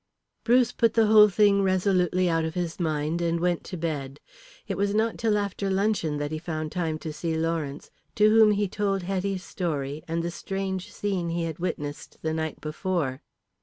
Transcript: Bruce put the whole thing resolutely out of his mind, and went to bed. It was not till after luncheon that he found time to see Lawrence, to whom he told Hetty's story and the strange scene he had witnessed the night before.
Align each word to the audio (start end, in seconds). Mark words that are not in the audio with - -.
Bruce 0.43 0.71
put 0.71 0.95
the 0.95 1.05
whole 1.05 1.29
thing 1.29 1.61
resolutely 1.61 2.27
out 2.27 2.43
of 2.43 2.55
his 2.55 2.79
mind, 2.79 3.21
and 3.21 3.39
went 3.39 3.63
to 3.63 3.77
bed. 3.77 4.19
It 4.67 4.75
was 4.75 4.95
not 4.95 5.19
till 5.19 5.37
after 5.37 5.69
luncheon 5.69 6.17
that 6.17 6.31
he 6.31 6.39
found 6.39 6.71
time 6.71 6.97
to 7.05 7.13
see 7.13 7.37
Lawrence, 7.37 7.91
to 8.15 8.31
whom 8.31 8.49
he 8.49 8.67
told 8.67 9.03
Hetty's 9.03 9.43
story 9.43 10.01
and 10.07 10.23
the 10.23 10.31
strange 10.31 10.91
scene 10.91 11.29
he 11.29 11.43
had 11.43 11.59
witnessed 11.59 12.17
the 12.23 12.33
night 12.33 12.59
before. 12.59 13.21